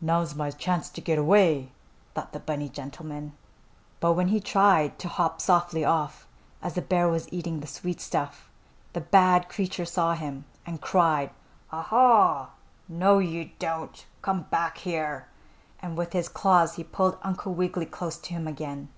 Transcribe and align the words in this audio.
"Now's 0.00 0.34
my 0.34 0.50
chance 0.50 0.88
to 0.88 1.02
get 1.02 1.18
away!" 1.18 1.70
thought 2.14 2.32
the 2.32 2.40
bunny 2.40 2.70
gentleman. 2.70 3.34
But 4.00 4.14
when 4.14 4.28
he 4.28 4.40
tried 4.40 4.98
to 5.00 5.08
hop 5.10 5.42
softly 5.42 5.84
off, 5.84 6.26
as 6.62 6.72
the 6.72 6.80
bear 6.80 7.06
was 7.06 7.30
eating 7.30 7.60
the 7.60 7.66
sweet 7.66 8.00
stuff, 8.00 8.48
the 8.94 9.02
bad 9.02 9.50
creature 9.50 9.84
saw 9.84 10.14
him 10.14 10.46
and 10.64 10.80
cried: 10.80 11.32
"Ah, 11.70 11.82
ha! 11.82 12.48
No 12.88 13.18
you 13.18 13.50
don't! 13.58 14.06
Come 14.22 14.46
hack 14.50 14.78
here!" 14.78 15.28
and 15.82 15.98
with 15.98 16.14
his 16.14 16.30
claws 16.30 16.76
he 16.76 16.84
pulled 16.84 17.18
Uncle 17.22 17.52
Wiggily 17.52 17.84
close 17.84 18.16
to 18.16 18.32
him 18.32 18.48
again. 18.48 18.88